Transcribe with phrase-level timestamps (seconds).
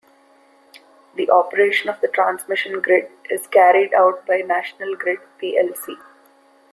[1.13, 5.95] The operation of the transmission grid is carried out by National Grid plc.